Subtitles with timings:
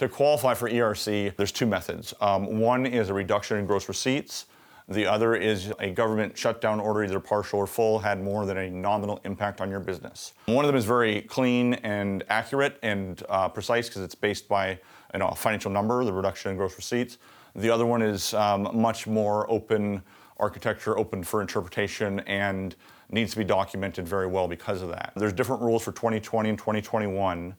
[0.00, 2.14] To qualify for ERC, there's two methods.
[2.22, 4.46] Um, one is a reduction in gross receipts.
[4.88, 8.70] The other is a government shutdown order, either partial or full, had more than a
[8.70, 10.32] nominal impact on your business.
[10.46, 14.78] One of them is very clean and accurate and uh, precise because it's based by
[15.12, 17.18] you know, a financial number, the reduction in gross receipts.
[17.54, 20.02] The other one is um, much more open
[20.38, 22.74] architecture, open for interpretation, and
[23.10, 25.12] needs to be documented very well because of that.
[25.14, 27.54] There's different rules for 2020 and 2021,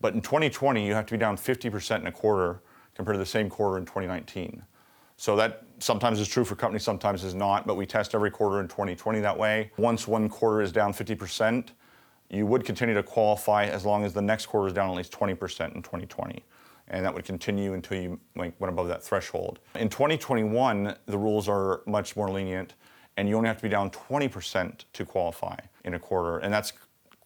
[0.00, 2.62] but in 2020, you have to be down 50% in a quarter
[2.94, 4.62] compared to the same quarter in 2019.
[5.16, 8.60] So that sometimes is true for companies, sometimes is not, but we test every quarter
[8.60, 9.70] in 2020 that way.
[9.76, 11.68] Once one quarter is down 50%,
[12.30, 15.12] you would continue to qualify as long as the next quarter is down at least
[15.12, 15.30] 20%
[15.74, 16.42] in 2020.
[16.88, 19.58] And that would continue until you went above that threshold.
[19.74, 22.74] In 2021, the rules are much more lenient,
[23.16, 26.38] and you only have to be down 20% to qualify in a quarter.
[26.38, 26.72] And that's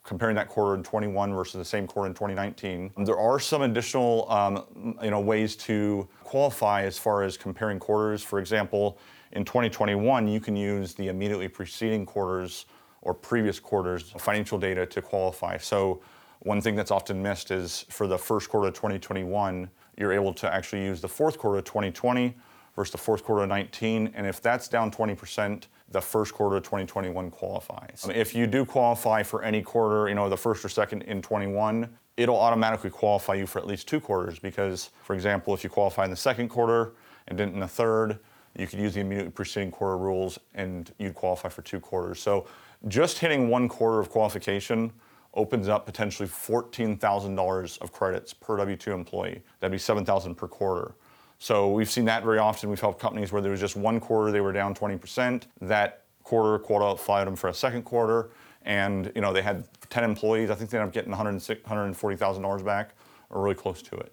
[0.04, 2.92] comparing that quarter in 21 versus the same quarter in 2019.
[2.98, 8.22] There are some additional um, you know, ways to qualify as far as comparing quarters.
[8.22, 8.98] For example,
[9.32, 12.66] in 2021, you can use the immediately preceding quarters
[13.00, 15.56] or previous quarters financial data to qualify.
[15.56, 16.02] So
[16.40, 20.52] one thing that's often missed is for the first quarter of 2021, you're able to
[20.52, 22.36] actually use the fourth quarter of 2020
[22.74, 24.12] versus the fourth quarter of 19.
[24.14, 28.06] And if that's down 20%, the first quarter of 2021 qualifies.
[28.12, 31.88] If you do qualify for any quarter, you know, the first or second in 21,
[32.16, 36.04] it'll automatically qualify you for at least two quarters because, for example, if you qualify
[36.04, 36.94] in the second quarter
[37.28, 38.18] and didn't in the third,
[38.56, 42.20] you could use the immediately preceding quarter rules and you'd qualify for two quarters.
[42.20, 42.46] So
[42.88, 44.92] just hitting one quarter of qualification
[45.34, 49.42] opens up potentially $14,000 of credits per W-2 employee.
[49.60, 50.94] That'd be 7,000 per quarter.
[51.38, 52.70] So we've seen that very often.
[52.70, 55.42] We've helped companies where there was just one quarter they were down 20%.
[55.60, 58.30] That quarter qualified them for a second quarter,
[58.62, 60.50] and you know they had 10 employees.
[60.50, 62.94] I think they ended up getting $140,000 back,
[63.30, 64.12] or really close to it.